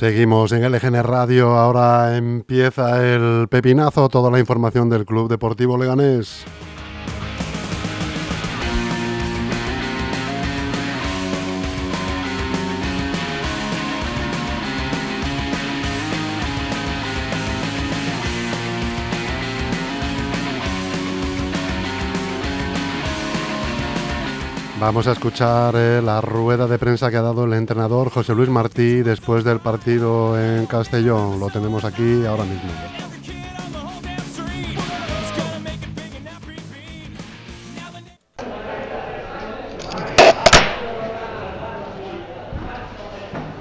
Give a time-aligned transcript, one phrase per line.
[0.00, 6.46] Seguimos en LGN Radio, ahora empieza el pepinazo, toda la información del Club Deportivo Leganés.
[24.80, 28.48] Vamos a escuchar eh, la rueda de prensa que ha dado el entrenador José Luis
[28.48, 31.38] Martí después del partido en Castellón.
[31.38, 32.70] Lo tenemos aquí ahora mismo.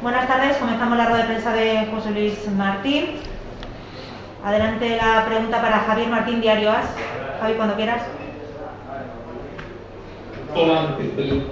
[0.01, 3.17] Buenas tardes, comenzamos la rueda de prensa de José Luis Martín.
[4.45, 6.85] Adelante la pregunta para Javier Martín, Diario As.
[7.41, 8.03] Javi, cuando quieras.
[10.55, 10.97] Hola,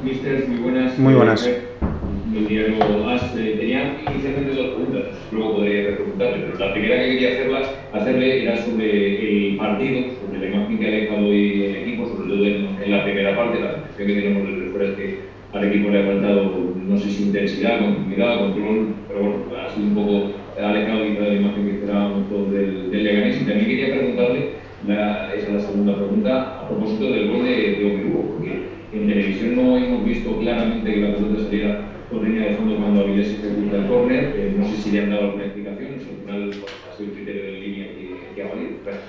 [0.04, 0.98] mister, muy buenas.
[0.98, 1.46] Muy buenas.
[1.46, 2.76] El diario
[3.08, 7.62] AS eh, tenía inicialmente dos preguntas, luego podría preguntarle, pero la primera que quería hacerla,
[7.94, 12.30] hacerle era sobre el partido, sobre la imagen que ha dejado hoy el equipo, sobre
[12.30, 15.20] todo en, en la primera parte, la sensación que tenemos desde fuera es que
[15.54, 19.88] al equipo le ha faltado, no sé si intensidad, continuidad, control, pero bueno, ha sido
[19.88, 20.32] un poco
[20.62, 23.42] alejado quizá de la imagen que esperábamos todos del, del Leganés.
[23.42, 24.50] Y también quería preguntarle,
[24.88, 29.08] la, esa es la segunda pregunta, a propósito del gol de, de Omerugo, porque en
[29.08, 33.38] televisión no hemos visto claramente que la pelota saliera por línea de fondo cuando Avilés
[33.40, 34.34] ejecuta el córner.
[34.38, 37.10] Eh, no sé si le han dado alguna explicación, si al final pues, ha sido
[37.10, 38.72] el criterio de línea que, que ha valido.
[38.86, 39.04] Gracias.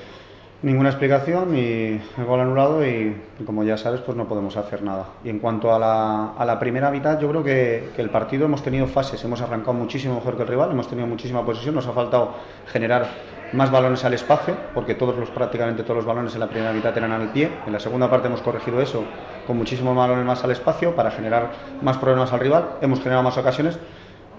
[0.60, 4.82] Ninguna explicación y el gol anulado y, y como ya sabes pues no podemos hacer
[4.82, 5.06] nada.
[5.22, 8.46] Y en cuanto a la, a la primera mitad yo creo que, que, el partido
[8.46, 11.86] hemos tenido fases, hemos arrancado muchísimo mejor que el rival, hemos tenido muchísima posesión, nos
[11.86, 12.34] ha faltado
[12.72, 13.06] generar
[13.52, 16.96] más balones al espacio porque todos los prácticamente todos los balones en la primera mitad
[16.98, 17.50] eran al pie.
[17.64, 19.04] En la segunda parte hemos corregido eso
[19.46, 21.50] con muchísimos balones más al espacio para generar
[21.82, 23.78] más problemas al rival, hemos generado más ocasiones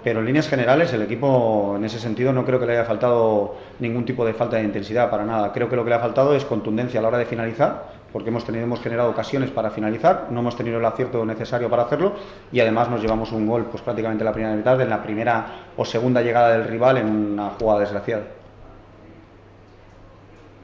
[0.04, 3.56] pero en líneas generales el equipo en ese sentido no creo que le haya faltado
[3.80, 5.52] ningún tipo de falta de intensidad para nada.
[5.52, 8.30] Creo que lo que le ha faltado es contundencia a la hora de finalizar, porque
[8.30, 12.14] hemos tenido hemos generado ocasiones para finalizar, no hemos tenido el acierto necesario para hacerlo
[12.52, 15.46] y además nos llevamos un gol pues prácticamente en la primera mitad en la primera
[15.76, 18.24] o segunda llegada del rival en una jugada desgraciada.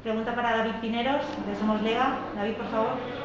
[0.03, 2.15] Pregunta para David Pineros, de Somos Lega.
[2.35, 3.24] David, por favor.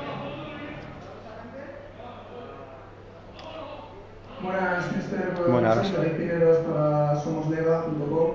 [4.42, 5.34] Buenas, mister.
[5.50, 5.92] Buenas.
[5.92, 8.30] David Pineros para somoslega.com.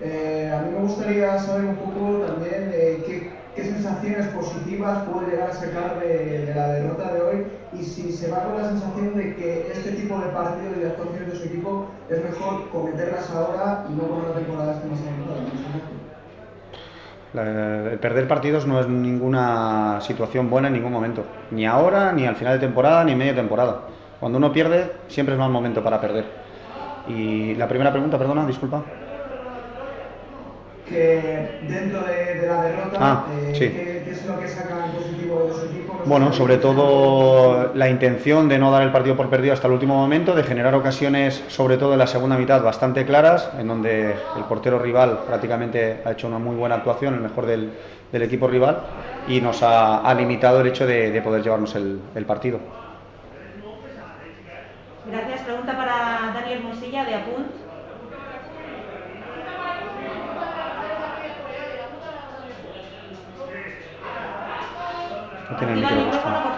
[0.00, 5.32] Eh, a mí me gustaría saber un poco también eh, qué, qué, sensaciones positivas puede
[5.32, 7.46] llegar a sacar de, de, la derrota de hoy
[7.78, 10.86] y si se va con la sensación de que este tipo de partidos y de
[10.86, 14.98] actuaciones de su equipo es mejor cometerlas ahora y no con una temporada este más
[17.32, 22.34] el perder partidos no es ninguna situación buena en ningún momento, ni ahora, ni al
[22.34, 23.82] final de temporada, ni media temporada.
[24.20, 26.26] Cuando uno pierde, siempre es mal momento para perder.
[27.08, 28.82] Y la primera pregunta, perdona, disculpa.
[30.86, 33.68] Que dentro de, de la derrota, ah, eh, sí.
[33.70, 35.94] ¿qué, ¿qué, es lo que saca en positivo de su equipo?
[35.94, 39.72] No bueno, sobre todo la intención de no dar el partido por perdido hasta el
[39.74, 44.16] último momento, de generar ocasiones, sobre todo en la segunda mitad, bastante claras, en donde
[44.36, 47.70] el portero rival prácticamente ha hecho una muy buena actuación, el mejor del,
[48.10, 48.80] del equipo rival,
[49.28, 52.58] y nos ha, ha limitado el hecho de, de poder llevarnos el, el partido.
[55.10, 55.40] Gracias.
[55.40, 57.50] Pregunta para Daniel Mosilla de Apunt.
[65.50, 66.49] No tiene el micrófono.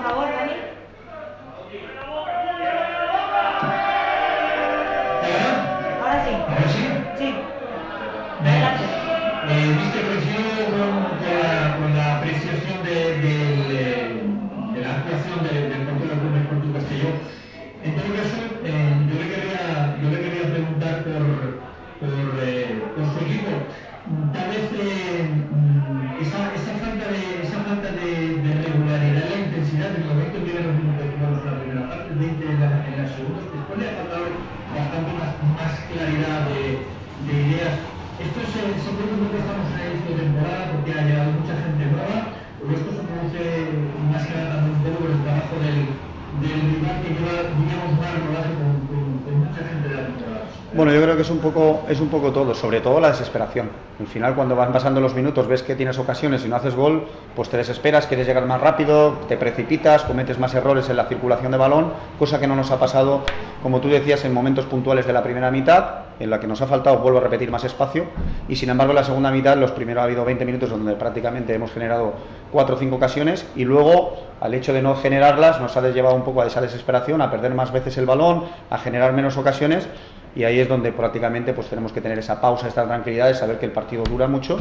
[51.42, 53.68] Poco es un poco todo, sobre todo la desesperación.
[54.00, 57.06] Al final, cuando van pasando los minutos, ves que tienes ocasiones y no haces gol,
[57.36, 61.52] pues te desesperas, quieres llegar más rápido, te precipitas, cometes más errores en la circulación
[61.52, 63.20] de balón, cosa que no nos ha pasado,
[63.62, 66.66] como tú decías, en momentos puntuales de la primera mitad, en la que nos ha
[66.66, 68.06] faltado, vuelvo a repetir, más espacio,
[68.48, 71.54] y sin embargo en la segunda mitad, los primeros ha habido 20 minutos donde prácticamente
[71.54, 72.14] hemos generado
[72.50, 76.22] cuatro o cinco ocasiones, y luego, al hecho de no generarlas, nos ha llevado un
[76.22, 79.88] poco a esa desesperación, a perder más veces el balón, a generar menos ocasiones,
[80.34, 83.58] Y ahí es donde prácticamente pues tenemos que tener esa pausa, esta tranquilidad de saber
[83.58, 84.58] que el partido dura mucho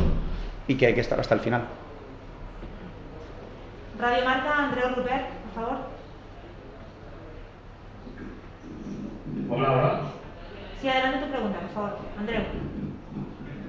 [0.68, 1.62] y que hay que estar hasta el final.
[4.00, 5.78] Radio Marca, Andreu Rupert, por favor.
[9.50, 10.02] Hola, hola.
[10.82, 11.98] Sí, adelante tu pregunta, por favor.
[12.20, 12.42] Andreu.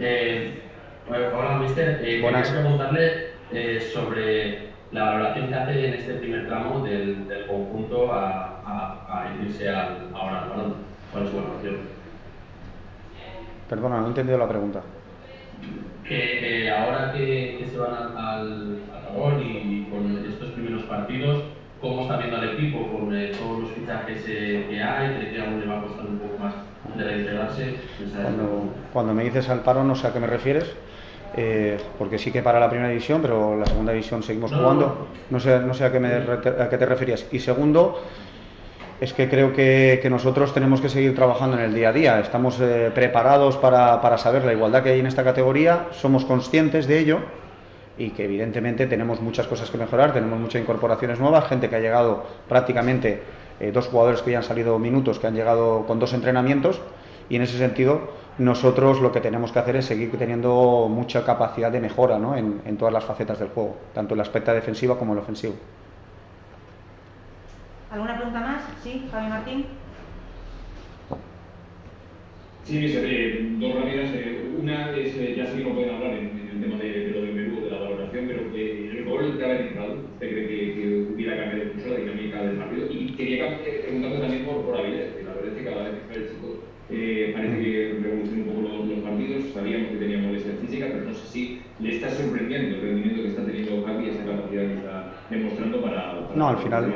[0.00, 0.62] Eh,
[1.08, 2.00] hola, mister.
[2.04, 2.48] Eh, Buenas.
[2.48, 8.12] Quería preguntarle eh, sobre la valoración que hace en este primer tramo del, del conjunto
[8.12, 10.91] a, a, a irse al, ahora al balón.
[11.12, 11.76] ¿Cuál es su valoración?
[13.68, 14.82] Perdona, no he entendido la pregunta.
[16.08, 21.44] Que, ahora que, que se van al, al, al balón y con estos primeros partidos,
[21.80, 25.16] ¿cómo está viendo al equipo con eh, todos los fichajes eh, que hay?
[25.16, 26.54] ¿Cree que aún le va a costar un poco más
[26.96, 30.70] de es- Cuando, cuando me dices al paro no sé a qué me refieres,
[31.36, 35.08] eh, porque sí que para la primera división, pero la segunda división seguimos No, jugando.
[35.30, 37.26] No sé, no sé a, qué me, a qué te referías.
[37.32, 38.02] Y segundo,
[39.02, 42.20] es que creo que, nosotros tenemos que seguir trabajando en el día a día.
[42.20, 46.86] Estamos eh, preparados para, para saber la igualdad que hay en esta categoría, somos conscientes
[46.86, 47.18] de ello
[47.98, 51.80] y que evidentemente tenemos muchas cosas que mejorar, tenemos muchas incorporaciones nuevas, gente que ha
[51.80, 53.20] llegado prácticamente,
[53.58, 56.80] eh, dos jugadores que ya han salido minutos, que han llegado con dos entrenamientos
[57.28, 58.02] y en ese sentido
[58.38, 62.36] nosotros lo que tenemos que hacer es seguir teniendo mucha capacidad de mejora ¿no?
[62.36, 65.24] en, en todas las facetas del juego, tanto en la aspecto defensiva como en el
[65.24, 65.54] ofensivo.
[67.92, 68.62] ¿Alguna pregunta más?
[68.82, 69.64] Sí, Javi Martín.
[72.64, 74.10] Sí, eh, dos rápidas.
[74.14, 76.88] eh, una es, eh, ya sé que no pueden hablar en, en el tema de,
[76.90, 80.30] de lo del menú, de la valoración, pero eh, el gol de haber entrado, ¿usted
[80.30, 82.86] cree que, que hubiera cambiado mucho la dinámica del partido?
[82.90, 85.92] Y quería eh, preguntarle también por, por Avilés, que la verdad es que cada vez
[85.92, 86.48] que está el chico
[86.90, 89.44] eh, parece que revoluciona un poco los, los partidos.
[89.52, 93.28] Sabíamos que tenía molestia física, pero no sé si le está sorprendiendo el rendimiento que
[93.28, 96.28] está teniendo Javi y esa capacidad que está demostrando para.
[96.28, 96.94] para No, al final.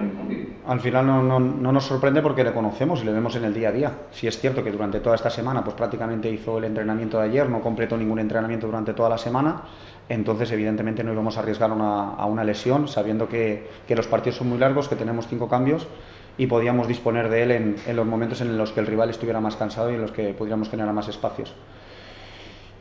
[0.67, 3.55] Al final no, no- no nos sorprende porque le conocemos y le vemos en el
[3.55, 3.93] día a día.
[4.11, 7.49] Si es cierto que durante toda esta semana, pues prácticamente hizo el entrenamiento de ayer,
[7.49, 9.63] no completó ningún entrenamiento durante toda la semana,
[10.09, 14.37] entonces evidentemente no íbamos a arriesgar una- a una lesión, sabiendo que, que los partidos
[14.39, 15.87] son muy largos, que tenemos cinco cambios
[16.39, 19.41] y podíamos disponer de él en, en los momentos en los que el rival estuviera
[19.41, 21.55] más cansado y en los que pudiéramos generar más espacios.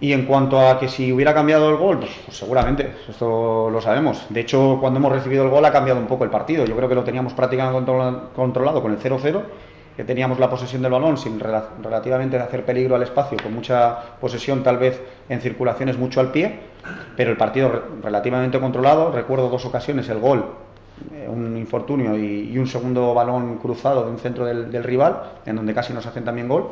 [0.01, 3.81] Y en cuanto a que si hubiera cambiado el gol, pues, pues seguramente, esto lo
[3.81, 4.25] sabemos.
[4.30, 6.65] De hecho, cuando hemos recibido el gol ha cambiado un poco el partido.
[6.65, 9.42] Yo creo que lo teníamos prácticamente controla- controlado con el 0-0,
[9.95, 13.97] que teníamos la posesión del balón sin rela- relativamente hacer peligro al espacio, con mucha
[14.19, 16.59] posesión tal vez en circulaciones mucho al pie,
[17.15, 19.12] pero el partido re- relativamente controlado.
[19.13, 20.44] Recuerdo dos ocasiones el gol,
[21.13, 25.21] eh, un infortunio y, y un segundo balón cruzado de un centro del, del rival,
[25.45, 26.68] en donde casi nos hacen también gol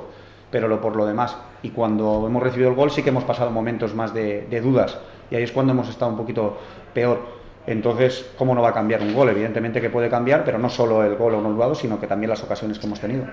[0.53, 1.35] pero lo por lo demás.
[1.63, 4.99] Y cuando hemos recibido el gol sí que hemos pasado momentos más de, dudas
[5.31, 6.59] y ahí es cuando hemos estado un poquito
[6.93, 7.41] peor.
[7.65, 9.29] Entonces, ¿cómo no va a cambiar un gol?
[9.29, 12.77] Evidentemente que puede cambiar, pero no solo el gol anulado, sino que también las ocasiones
[12.77, 13.25] que hemos tenido.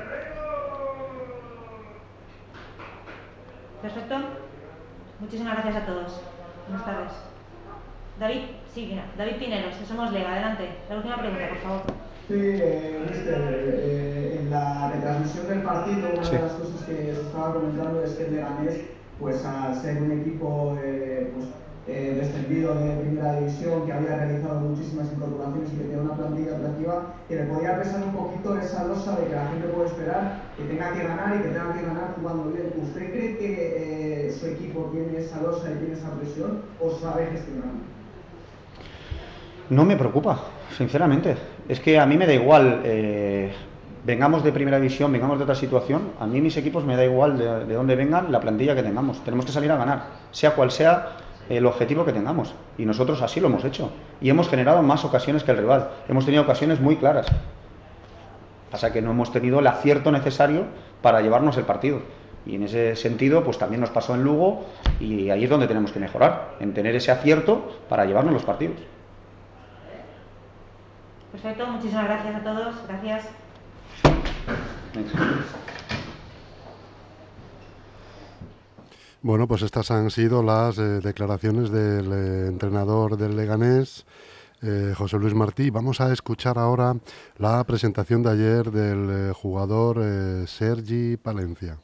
[3.83, 4.15] Perfecto.
[5.19, 6.21] Muchísimas gracias a todos.
[6.69, 7.13] Buenas tardes.
[8.19, 8.43] David,
[8.75, 10.69] sí, mira, David Pineros, Somos Lega, adelante.
[10.89, 11.83] La última pregunta, por favor.
[12.29, 13.41] Sí, eh, mister,
[13.83, 16.37] eh, en la retransmisión del partido, una Sí.
[16.37, 18.81] de las cosas que se estaba comentando es que el Leganés,
[19.19, 21.49] pues al ser un equipo eh, pues,
[21.89, 26.57] eh, descendido de primera división, que había realizado muchísimas incorporaciones y que tenía una plantilla
[26.57, 30.43] atractiva, que le podía pesar un poquito esa losa de que la gente puede esperar,
[30.57, 32.73] que tenga que ganar y que tenga que ganar jugando bien.
[32.81, 37.27] ¿Usted cree que eh, su equipo tiene esa losa y tiene esa presión o sabe
[37.33, 37.99] gestionarlo?
[39.71, 40.41] No me preocupa,
[40.77, 41.37] sinceramente.
[41.69, 43.53] Es que a mí me da igual, eh,
[44.05, 47.39] vengamos de primera división, vengamos de otra situación, a mí mis equipos me da igual
[47.39, 49.23] de, de dónde vengan la plantilla que tengamos.
[49.25, 51.13] Tenemos que salir a ganar, sea cual sea
[51.49, 52.55] el objetivo que tengamos.
[52.79, 53.91] Y nosotros así lo hemos hecho.
[54.21, 55.89] Y hemos generado más ocasiones que el rival.
[56.09, 57.27] Hemos tenido ocasiones muy claras.
[58.71, 60.65] Pasa que no hemos tenido el acierto necesario
[61.03, 62.01] para llevarnos el partido.
[62.47, 64.65] Y en ese sentido, pues también nos pasó en Lugo
[64.99, 68.77] y ahí es donde tenemos que mejorar, en tener ese acierto para llevarnos los partidos.
[71.33, 72.75] Perfecto, muchísimas gracias a todos.
[72.87, 73.25] Gracias.
[79.23, 84.07] Bueno, pues estas han sido las eh, declaraciones del eh, entrenador del Leganés,
[84.63, 85.71] eh, José Luis Martí.
[85.71, 86.95] Vamos a escuchar ahora
[87.39, 91.79] la presentación de ayer del eh, jugador eh, Sergi Palencia.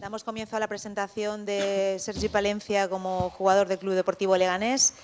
[0.00, 4.94] Damos comienzo a la presentación de Sergi Palencia como jugador del Club Deportivo Leganés.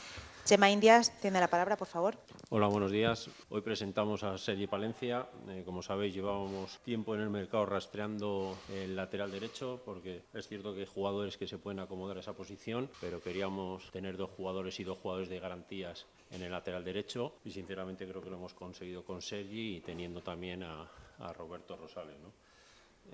[0.46, 2.16] Chema Indias, tiene la palabra, por favor.
[2.50, 3.28] Hola, buenos días.
[3.48, 5.26] Hoy presentamos a Sergi Palencia.
[5.48, 10.72] Eh, como sabéis, llevábamos tiempo en el mercado rastreando el lateral derecho, porque es cierto
[10.72, 14.78] que hay jugadores que se pueden acomodar a esa posición, pero queríamos tener dos jugadores
[14.78, 18.54] y dos jugadores de garantías en el lateral derecho, y sinceramente creo que lo hemos
[18.54, 20.88] conseguido con Sergi y teniendo también a,
[21.18, 22.20] a Roberto Rosales.
[22.20, 22.30] ¿no?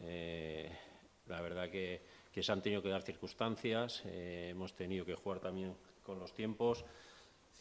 [0.03, 0.71] Eh,
[1.29, 5.41] La verdad que, que se han tenido que dar circunstancias, eh, hemos tenido que jugar
[5.41, 6.85] también con los tiempos.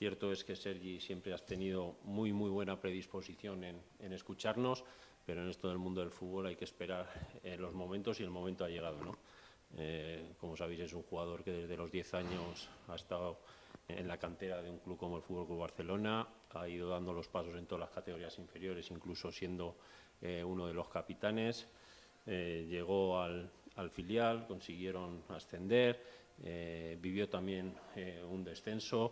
[0.01, 4.83] Cierto es que Sergi siempre has tenido muy, muy buena predisposición en, escucharnos,
[5.27, 7.07] pero en esto del mundo del fútbol hay que esperar
[7.43, 8.99] eh, los momentos y el momento ha llegado.
[9.03, 9.15] ¿no?
[9.77, 13.41] Eh, como sabéis, es un jugador que desde los 10 años ha estado
[13.87, 17.27] en la cantera de un club como el Fútbol Club Barcelona, ha ido dando los
[17.27, 19.75] pasos en todas las categorías inferiores, incluso siendo
[20.19, 21.67] eh, uno de los capitanes.
[22.25, 25.99] Llegó al, al, filial, consiguieron ascender,
[26.99, 27.73] vivió también
[28.29, 29.11] un descenso,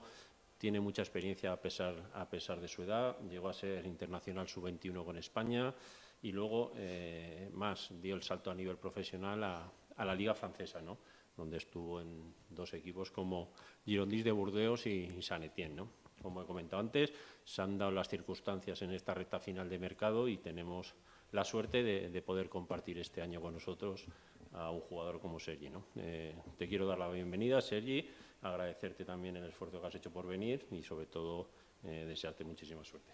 [0.60, 5.74] tiene mucha experiencia a pesar, de su edad, llegó a ser internacional sub-21 con España
[6.22, 9.72] y luego eh, más dio el salto a nivel profesional a,
[10.04, 10.98] la Liga Francesa, ¿no?
[11.36, 13.52] donde estuvo en dos equipos como
[13.86, 15.76] Girondins de Burdeos y, y San Etienne.
[15.76, 15.90] ¿no?
[16.22, 17.14] Como he comentado antes,
[17.46, 20.94] se han dado las circunstancias en esta recta final de mercado y tenemos
[21.32, 24.06] la suerte de, de poder compartir este año con nosotros
[24.54, 25.70] a un jugador como Sergi.
[25.70, 25.86] ¿no?
[25.96, 28.08] Eh, te quiero dar la bienvenida, Sergi,
[28.42, 31.50] agradecerte también el esfuerzo que has hecho por venir y sobre todo
[31.84, 33.12] eh, desearte muchísima suerte.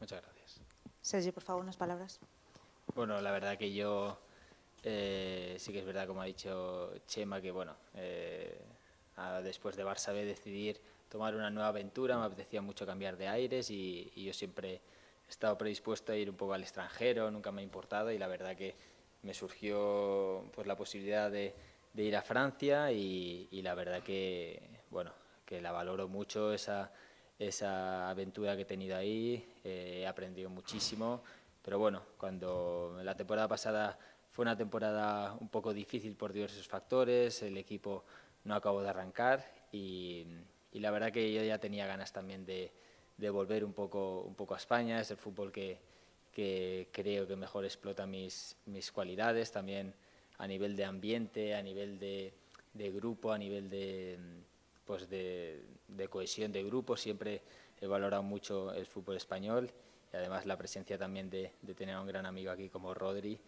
[0.00, 0.60] Muchas gracias.
[1.00, 2.20] Sergi, por favor, unas palabras.
[2.94, 4.18] Bueno, la verdad que yo
[4.82, 8.58] eh, sí que es verdad, como ha dicho Chema, que bueno, eh,
[9.42, 13.70] después de Barça B decidir tomar una nueva aventura, me apetecía mucho cambiar de aires
[13.70, 14.80] y, y, yo siempre
[15.26, 18.26] he estado predispuesto a ir un poco al extranjero, nunca me ha importado y la
[18.26, 18.74] verdad que
[19.22, 21.54] me surgió pues la posibilidad de,
[21.96, 24.60] de ir a Francia y, la verdad que
[24.90, 25.12] bueno
[25.46, 26.92] que la valoro mucho esa,
[27.38, 31.22] esa aventura que he tenido ahí, eh, he aprendido muchísimo,
[31.62, 33.98] pero bueno, cuando la temporada pasada
[34.30, 38.04] fue una temporada un poco difícil por diversos factores, el equipo
[38.44, 40.26] no acabó de arrancar y,
[40.72, 42.72] y la verdad que yo ya tenía ganas también de,
[43.16, 45.78] de, volver un poco, un poco a España, es el fútbol que,
[46.32, 49.94] que creo que mejor explota mis, mis cualidades, también
[50.38, 52.32] a nivel de ambiente, a nivel de,
[52.74, 54.18] de grupo, a nivel de,
[54.84, 55.62] pues de,
[56.10, 57.42] cohesión de grupo, siempre
[57.80, 59.70] he valorado mucho el fútbol español
[60.12, 63.38] y además la presencia también de, tener a un gran amigo aquí como Rodri,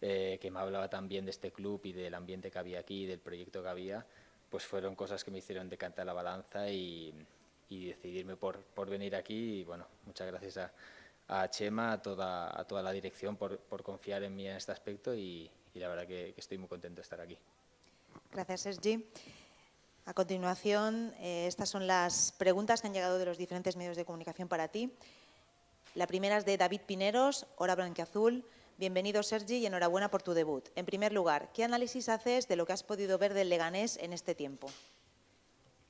[0.00, 3.20] eh, que me hablaba también de este club y del ambiente que había aquí, del
[3.20, 4.04] proyecto que había,
[4.50, 7.14] pues fueron cosas que me hicieron decantar la balanza y,
[7.68, 9.60] y decidirme por, por, venir aquí.
[9.60, 10.72] Y bueno, muchas gracias a,
[11.28, 14.72] a Chema, a toda, a toda la dirección por, por, confiar en mí en este
[14.72, 17.38] aspecto y, y la verdad que, que, estoy muy contento de estar aquí.
[18.30, 19.04] Gracias, Sergi.
[20.04, 24.04] A continuación, eh, estas son las preguntas que han llegado de los diferentes medios de
[24.04, 24.92] comunicación para ti.
[25.94, 28.44] La primera es de David Pineros, Hora Blanquiazul.
[28.78, 30.68] Bienvenido, Sergi, y enhorabuena por tu debut.
[30.74, 34.12] En primer lugar, ¿qué análisis haces de lo que has podido ver del Leganés en
[34.12, 34.68] este tiempo?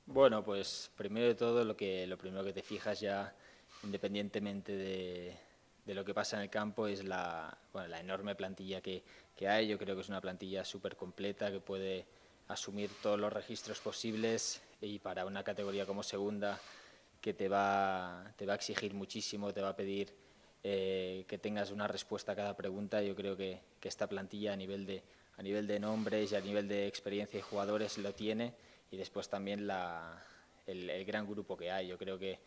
[0.05, 3.33] Bueno, pues primero de todo, lo, que, lo primero que te fijas ya,
[3.83, 5.35] independientemente de,
[5.85, 9.03] de lo que pasa en el campo, es la, bueno, la enorme plantilla que,
[9.35, 9.67] que hay.
[9.67, 12.05] Yo creo que es una plantilla súper completa que puede
[12.47, 16.59] asumir todos los registros posibles y para una categoría como segunda
[17.21, 20.13] que te va, te va a exigir muchísimo, te va a pedir
[20.61, 23.01] eh, que tengas una respuesta a cada pregunta.
[23.01, 25.03] Yo creo que, que, esta plantilla a nivel, de,
[25.37, 28.53] a nivel de nombres y a nivel de experiencia y jugadores lo tiene
[28.91, 30.21] y después también la,
[30.67, 31.87] el, el, gran grupo que hay.
[31.87, 32.39] Yo creo que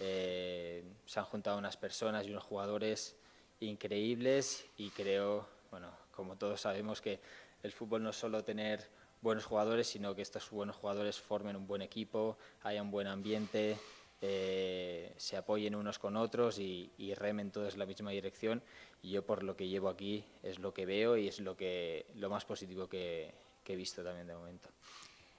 [0.00, 3.16] eh, se han juntado unas personas y unos jugadores
[3.60, 7.20] increíbles y creo, bueno, como todos sabemos que
[7.62, 8.88] el fútbol no es solo tener
[9.20, 13.78] buenos jugadores, sino que estos buenos jugadores formen un buen equipo, haya un buen ambiente,
[14.20, 18.62] eh, se apoyen unos con otros y, remen todos en la misma dirección.
[19.02, 22.06] Y yo por lo que llevo aquí es lo que veo y es lo, que,
[22.16, 23.32] lo más positivo que,
[23.62, 24.68] que he visto también de momento.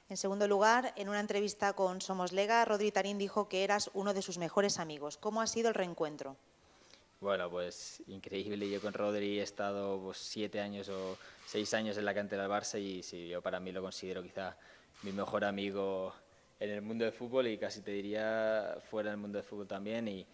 [0.08, 4.14] En segundo lugar, en una entrevista con Somos Lega, Rodri Tarín dijo que eras uno
[4.14, 5.18] de sus mejores amigos.
[5.18, 6.38] ¿Cómo ha sido el reencuentro?
[7.22, 8.70] Bueno, pues increíble.
[8.70, 12.52] Yo con Rodri he estado pues, siete años o seis años en la cantera del
[12.52, 14.56] Barça y sí, yo para mí lo considero quizá
[15.02, 16.14] mi mejor amigo
[16.60, 20.08] en el mundo del fútbol y casi te diría fuera del mundo del fútbol también
[20.08, 20.26] y,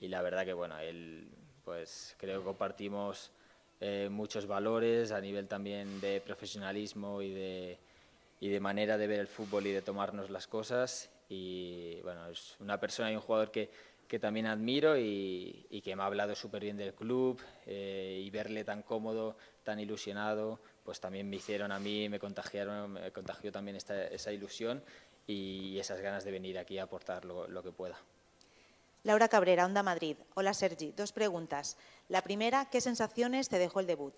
[0.00, 1.28] y la verdad que bueno, él
[1.64, 3.30] pues creo que compartimos
[3.80, 7.78] eh, muchos valores a nivel también de profesionalismo y de,
[8.40, 12.56] y de manera de ver el fútbol y de tomarnos las cosas y bueno, es
[12.58, 13.70] una persona y un jugador que,
[14.08, 18.30] que también admiro y, y, que me ha hablado súper bien del club eh, y
[18.30, 23.52] verle tan cómodo, tan ilusionado, pues también me hicieron a mí, me contagiaron, me contagió
[23.52, 24.82] también esta, esa ilusión
[25.26, 27.96] y esas ganas de venir aquí a aportar lo, lo, que pueda.
[29.04, 30.16] Laura Cabrera, Onda Madrid.
[30.34, 31.76] Hola Sergi, dos preguntas.
[32.08, 34.14] La primera, ¿qué sensaciones te dejó el debut?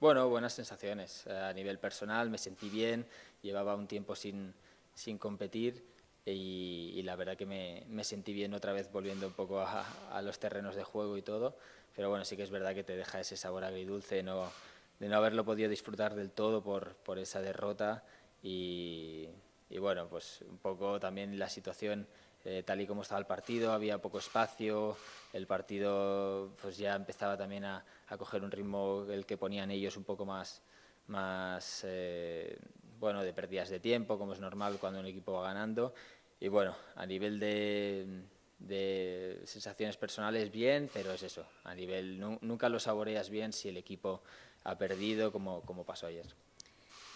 [0.00, 1.26] Bueno, buenas sensaciones.
[1.26, 3.04] A nivel personal me sentí bien,
[3.42, 4.54] llevaba un tiempo sin,
[4.94, 5.84] sin competir
[6.24, 9.84] y, y, la verdad que me, me, sentí bien otra vez volviendo un poco a,
[10.12, 11.56] a, los terrenos de juego y todo.
[11.96, 14.52] Pero bueno, sí que es verdad que te deja ese sabor agridulce, no,
[15.00, 18.04] de no haberlo podido disfrutar del todo por, por esa derrota
[18.40, 19.28] y,
[19.68, 22.06] y, bueno, pues un poco también la situación
[22.44, 24.96] eh, tal y como estaba el partido, había poco espacio,
[25.32, 29.96] el partido pues ya empezaba también a, a coger un ritmo el que ponían ellos
[29.96, 30.62] un poco más,
[31.06, 32.58] más eh,
[32.98, 35.94] bueno, de pérdidas de tiempo, como es normal cuando un equipo va ganando.
[36.40, 38.22] Y bueno, a nivel de,
[38.58, 43.76] de sensaciones personales bien, pero es eso, a nivel nunca lo saboreas bien si el
[43.76, 44.22] equipo
[44.64, 46.26] ha perdido como, como pasó ayer.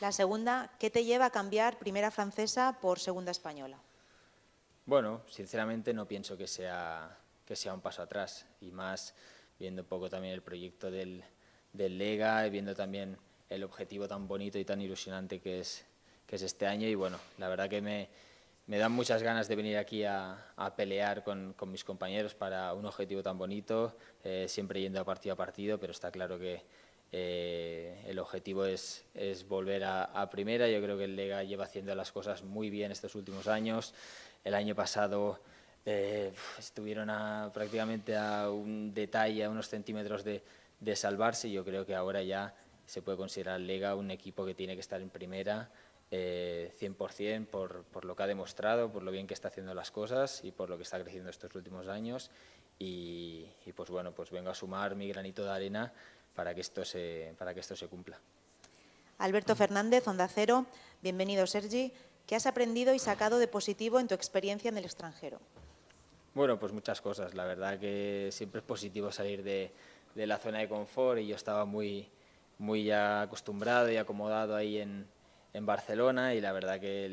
[0.00, 3.78] La segunda, ¿qué te lleva a cambiar primera francesa por segunda española?
[4.84, 9.14] Bueno, sinceramente no pienso que sea, que sea un paso atrás y más
[9.58, 11.22] viendo un poco también el proyecto del,
[11.72, 13.16] del Lega viendo también
[13.48, 15.84] el objetivo tan bonito y tan ilusionante que es,
[16.26, 18.08] que es este año y bueno, la verdad que me,
[18.66, 22.72] me dan muchas ganas de venir aquí a, a pelear con, con, mis compañeros para
[22.74, 26.62] un objetivo tan bonito, eh, siempre yendo a partido a partido, pero está claro que
[27.10, 30.68] eh, el objetivo es, es volver a, a, primera.
[30.68, 33.92] Yo creo que el Lega lleva haciendo las cosas muy bien estos últimos años.
[34.44, 35.40] El año pasado
[35.84, 40.42] eh, estuvieron a, prácticamente a un detalle, a unos centímetros de,
[40.80, 42.54] de salvarse yo creo que ahora ya
[42.86, 45.70] se puede considerar Lega un equipo que tiene que estar en primera
[46.10, 49.90] eh, 100% por, por lo que ha demostrado, por lo bien que está haciendo las
[49.90, 52.30] cosas y por lo que está creciendo estos últimos años.
[52.78, 55.92] Y, y, pues bueno, pues vengo a sumar mi granito de arena
[56.34, 58.18] para que esto se, para que esto se cumpla.
[59.18, 60.66] Alberto Fernández, Onda Cero,
[61.00, 61.92] bienvenido Sergi.
[62.26, 65.40] ¿Qué has aprendido y sacado de positivo en tu experiencia en el extranjero?
[66.34, 67.34] Bueno, pues muchas cosas.
[67.34, 69.70] La verdad que siempre es positivo salir de,
[70.14, 72.08] la zona de confort y yo estaba muy,
[72.58, 75.06] muy ya acostumbrado y acomodado ahí en,
[75.54, 77.04] Barcelona y la verdad que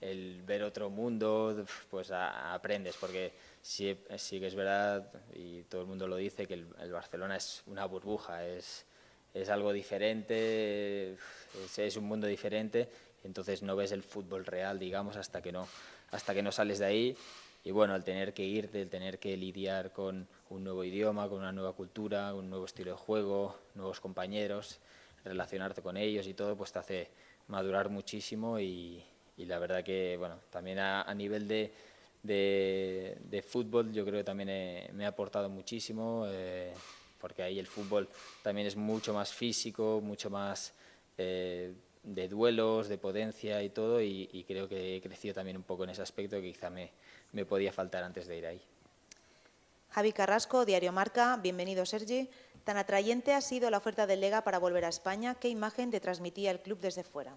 [0.00, 3.32] el, ver otro mundo, pues aprendes, porque
[3.62, 7.62] sí, que es verdad, y todo el mundo lo dice, que el, el Barcelona es
[7.66, 8.84] una burbuja, es,
[9.32, 12.88] es algo diferente, es, es, un mundo diferente,
[13.22, 15.68] entonces no ves el fútbol real, digamos, hasta que no,
[16.10, 17.16] hasta que no sales de ahí.
[17.64, 21.38] Y bueno, el tener que irte, el tener que lidiar con un nuevo idioma, con
[21.38, 24.80] una nueva cultura, un nuevo estilo de juego, nuevos compañeros,
[25.24, 27.08] relacionarte con ellos y todo, pues te hace
[27.48, 29.04] madurar muchísimo y,
[29.36, 31.72] la verdad que, bueno, también a, nivel de,
[32.22, 36.72] de, fútbol yo creo que también me ha aportado muchísimo, eh,
[37.20, 38.08] porque ahí el fútbol
[38.42, 40.74] también es mucho más físico, mucho más
[41.18, 41.72] eh,
[42.02, 45.90] de duelos, de potencia y todo, y, creo que he crecido también un poco en
[45.90, 46.90] ese aspecto que quizá me,
[47.32, 48.62] me podía faltar antes de ir ahí.
[49.90, 52.28] Javi Carrasco, Diario Marca, bienvenido Sergi.
[52.64, 55.34] Tan atrayente ha sido la oferta del Lega para volver a España.
[55.34, 57.36] ¿Qué imagen te transmitía el club desde fuera?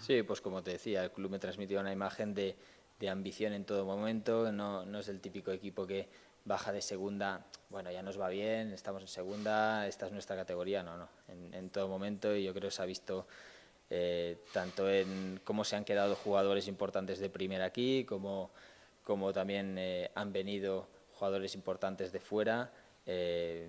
[0.00, 2.56] Sí, pues como te decía, el club me transmitió una imagen de,
[3.00, 4.52] de ambición en todo momento.
[4.52, 6.08] No, no, es el típico equipo que
[6.44, 10.82] baja de segunda, bueno, ya nos va bien, estamos en segunda, esta es nuestra categoría.
[10.82, 13.26] No, no, en, en todo momento y yo creo que se ha visto
[13.88, 18.50] eh, tanto en cómo se han quedado jugadores importantes de primera aquí, como,
[19.04, 22.72] como también eh, han venido jugadores importantes de fuera.
[23.06, 23.68] Eh,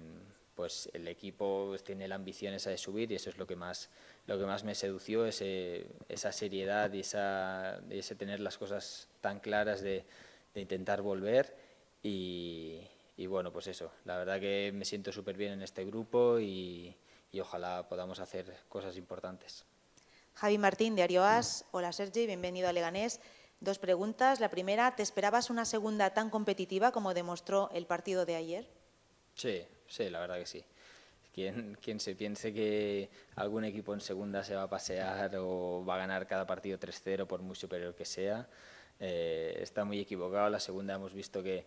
[0.56, 3.90] pues el equipo tiene la ambición esa de subir y eso es lo que más,
[4.26, 9.42] lo que más me sedució, ese, esa seriedad y esa, ese tener las cosas tan
[9.42, 10.06] claras de,
[10.54, 11.54] de intentar volver
[12.02, 12.80] y,
[13.18, 16.96] y, bueno, pues eso, la verdad que me siento súper bien en este grupo y,
[17.32, 19.66] y, ojalá podamos hacer cosas importantes.
[20.36, 21.66] Javi Martín, Diario As.
[21.72, 23.20] Hola Sergi, bienvenido a Leganés.
[23.60, 24.40] Dos preguntas.
[24.40, 28.68] La primera, ¿te esperabas una segunda tan competitiva como demostró el partido de ayer?
[29.34, 30.64] Sí, sí, la verdad que sí.
[31.34, 35.96] Quien, quien se piense que algún equipo en segunda se va a pasear o va
[35.96, 38.48] a ganar cada partido 3-0 por muy superior que sea,
[39.00, 40.50] eh, está muy equivocado.
[40.50, 41.66] La segunda hemos visto que,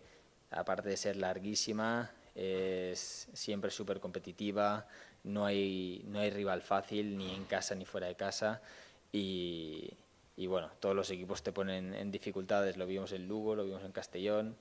[0.49, 4.87] aparte de ser larguísima, es siempre súper competitiva,
[5.23, 8.61] no hay, no hay rival fácil, ni en casa ni fuera de casa.
[9.11, 9.91] Y,
[10.39, 13.83] y bueno, todos los equipos te ponen en dificultades, lo vimos en Lugo, lo vimos
[13.83, 14.55] en Castellón,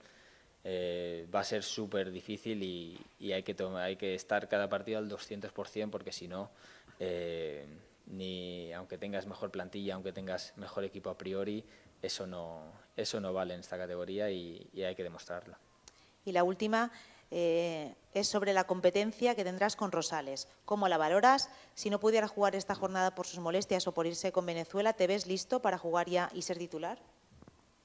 [0.64, 5.08] eh, va a ser súper difícil y, hay, que hay que estar cada partido al
[5.08, 6.50] 200% porque si no,
[6.98, 7.64] eh,
[8.06, 11.62] ni aunque tengas mejor plantilla, aunque tengas mejor equipo a priori,
[12.02, 15.56] eso no, eso no vale en esta categoría y, y hay que demostrarlo.
[16.24, 16.90] Y la última
[17.30, 20.48] eh, es sobre la competencia que tendrás con Rosales.
[20.64, 21.50] ¿Cómo la valoras?
[21.74, 25.06] Si no pudiera jugar esta jornada por sus molestias o por irse con Venezuela, ¿te
[25.06, 26.98] ves listo para jugar ya y ser titular?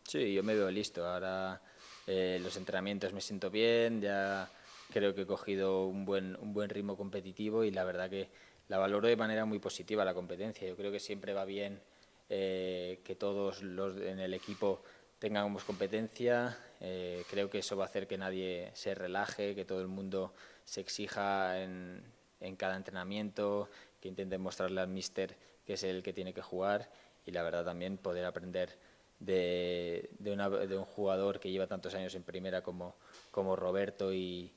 [0.03, 1.05] Sí, yo me veo listo.
[1.05, 1.61] Ahora
[2.07, 4.49] eh, los entrenamientos me siento bien, ya
[4.91, 8.29] creo que he cogido un buen, un buen ritmo competitivo y la verdad que
[8.69, 10.67] la valoro de manera muy positiva la competencia.
[10.67, 11.81] Yo creo que siempre va bien
[12.29, 14.81] eh, que todos los en el equipo
[15.23, 16.57] tengamos competencia.
[16.81, 20.33] Eh, creo que eso va a hacer que nadie se relaje, que todo el mundo
[20.65, 22.03] se exija en,
[22.41, 23.69] en cada entrenamiento,
[24.01, 26.89] que intenten mostrarle al míster que es el que tiene que jugar
[27.25, 28.77] y la verdad también poder aprender
[29.17, 32.95] de, un jugador que lleva tantos años en primera como,
[33.31, 34.51] como Roberto y,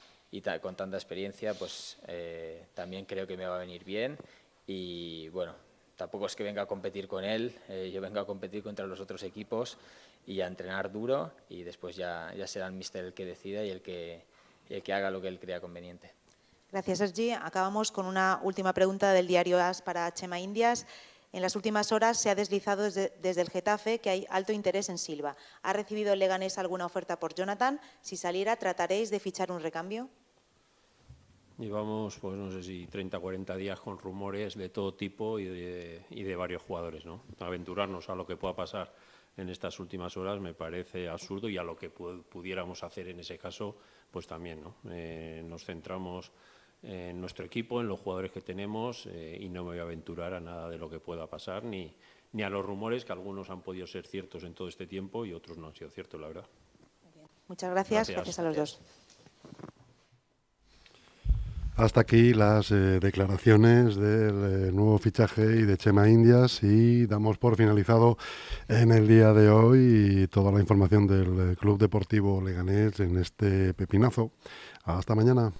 [0.61, 4.19] con tanta experiencia, pues eh, también creo que me va a venir bien
[4.67, 5.55] y bueno,
[5.97, 9.01] tampoco es que venga a competir con él, eh, yo vengo a competir contra los
[9.01, 9.79] otros equipos
[10.27, 13.71] y a entrenar duro y después ya, ya será el míster el que decida y
[13.71, 14.25] el que,
[14.69, 16.13] el que haga lo que él crea conveniente.
[16.73, 17.31] Gracias, Sergi.
[17.31, 20.85] Acabamos con una última pregunta del diario AS para Chema Indias.
[21.33, 24.99] En las últimas horas se ha deslizado desde, el Getafe que hay alto interés en
[24.99, 25.37] Silva.
[25.63, 27.81] ¿Ha recibido el Leganés alguna oferta por Jonathan?
[28.01, 30.09] Si saliera, ¿trataréis de fichar un recambio?
[31.59, 35.45] Llevamos, pues no sé si 30 o 40 días con rumores de todo tipo y
[35.45, 37.05] de, y de varios jugadores.
[37.05, 37.23] ¿no?
[37.39, 38.93] Aventurarnos a lo que pueda pasar
[39.37, 43.39] en estas últimas horas me parece absurdo y a lo que pudiéramos hacer en ese
[43.39, 43.77] caso,
[44.11, 44.63] pues también.
[44.63, 44.77] ¿no?
[44.91, 46.33] Eh, nos centramos
[46.83, 50.35] en nuestro equipo, en los jugadores que tenemos eh, y no me voy a aventurar
[50.35, 51.95] a nada de lo que pueda pasar ni,
[52.33, 55.33] ni a los rumores que algunos han podido ser ciertos en todo este tiempo y
[55.33, 56.47] otros no han sido ciertos, la verdad.
[57.49, 58.81] Muchas gracias, gracias, a los dos.
[61.77, 67.37] Hasta aquí las eh, declaraciones del eh, nuevo fichaje y de Chema Indias y damos
[67.37, 68.17] por finalizado
[68.67, 74.33] en el día de hoy toda la información del Club Deportivo Leganés en este pepinazo.
[74.85, 75.53] Hasta mañana.